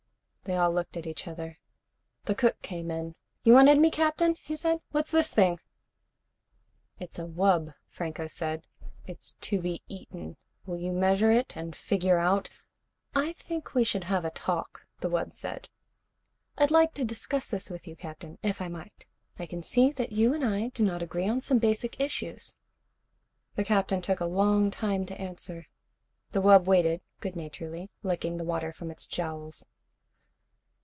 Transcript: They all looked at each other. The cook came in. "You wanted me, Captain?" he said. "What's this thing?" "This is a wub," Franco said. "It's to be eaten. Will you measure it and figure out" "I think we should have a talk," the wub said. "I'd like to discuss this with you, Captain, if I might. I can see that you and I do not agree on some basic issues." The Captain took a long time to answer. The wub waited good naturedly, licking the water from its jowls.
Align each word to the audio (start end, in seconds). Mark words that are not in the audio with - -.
They 0.43 0.55
all 0.57 0.73
looked 0.73 0.97
at 0.97 1.07
each 1.07 1.27
other. 1.29 1.59
The 2.25 2.35
cook 2.35 2.61
came 2.61 2.89
in. 2.91 3.15
"You 3.43 3.53
wanted 3.53 3.77
me, 3.77 3.89
Captain?" 3.89 4.35
he 4.41 4.55
said. 4.57 4.81
"What's 4.91 5.11
this 5.11 5.31
thing?" 5.31 5.59
"This 6.97 7.11
is 7.11 7.19
a 7.19 7.25
wub," 7.25 7.73
Franco 7.87 8.27
said. 8.27 8.63
"It's 9.05 9.33
to 9.39 9.61
be 9.61 9.81
eaten. 9.87 10.35
Will 10.65 10.77
you 10.77 10.91
measure 10.93 11.31
it 11.31 11.55
and 11.55 11.75
figure 11.75 12.17
out" 12.17 12.49
"I 13.29 13.33
think 13.33 13.75
we 13.75 13.83
should 13.85 14.05
have 14.05 14.25
a 14.25 14.31
talk," 14.31 14.85
the 14.99 15.09
wub 15.09 15.35
said. 15.35 15.69
"I'd 16.57 16.71
like 16.71 16.95
to 16.95 17.05
discuss 17.05 17.47
this 17.49 17.69
with 17.69 17.87
you, 17.87 17.95
Captain, 17.95 18.37
if 18.43 18.61
I 18.61 18.67
might. 18.67 19.05
I 19.39 19.45
can 19.45 19.63
see 19.63 19.91
that 19.91 20.11
you 20.11 20.33
and 20.33 20.43
I 20.43 20.69
do 20.69 20.83
not 20.83 21.03
agree 21.03 21.29
on 21.29 21.39
some 21.39 21.59
basic 21.59 21.99
issues." 22.01 22.55
The 23.55 23.63
Captain 23.63 24.01
took 24.01 24.19
a 24.19 24.25
long 24.25 24.69
time 24.71 25.05
to 25.05 25.21
answer. 25.21 25.67
The 26.31 26.41
wub 26.41 26.65
waited 26.65 26.99
good 27.21 27.37
naturedly, 27.37 27.91
licking 28.03 28.35
the 28.35 28.43
water 28.43 28.73
from 28.73 28.89
its 28.91 29.05
jowls. 29.05 29.65